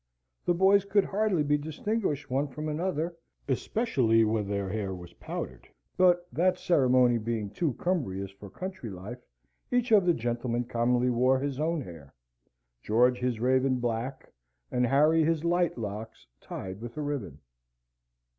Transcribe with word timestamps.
The 0.45 0.55
boys 0.55 0.83
could 0.83 1.05
hardly 1.05 1.43
be 1.43 1.59
distinguished 1.59 2.27
one 2.31 2.47
from 2.47 2.67
another, 2.67 3.15
especially 3.47 4.23
when 4.25 4.47
their 4.47 4.67
hair 4.67 4.95
was 4.95 5.13
powdered; 5.13 5.67
but 5.95 6.27
that 6.33 6.57
ceremony 6.57 7.19
being 7.19 7.51
too 7.51 7.73
cumbrous 7.73 8.31
for 8.31 8.49
country 8.49 8.89
life, 8.89 9.19
each 9.69 9.91
of 9.91 10.07
the 10.07 10.15
gentlemen 10.15 10.63
commonly 10.63 11.11
wore 11.11 11.37
his 11.39 11.59
own 11.59 11.81
hair, 11.81 12.15
George 12.81 13.19
his 13.19 13.39
raven 13.39 13.75
black, 13.77 14.33
and 14.71 14.87
Harry 14.87 15.23
his 15.23 15.43
light 15.43 15.77
locks 15.77 16.25
tied 16.39 16.81
with 16.81 16.97
a 16.97 17.01
ribbon. 17.03 17.37